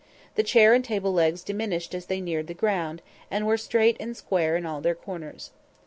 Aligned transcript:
The 0.33 0.41
chair 0.41 0.73
and 0.73 0.83
table 0.83 1.13
legs 1.13 1.43
diminished 1.43 1.93
as 1.93 2.07
they 2.07 2.21
neared 2.21 2.47
the 2.47 2.55
ground, 2.55 3.03
and 3.29 3.45
were 3.45 3.55
straight 3.55 3.97
and 3.99 4.17
square 4.17 4.57
in 4.57 4.65
all 4.65 4.81
their 4.81 4.95
corners. 4.95 5.51